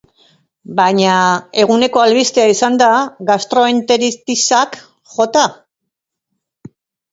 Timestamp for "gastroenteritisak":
3.31-4.81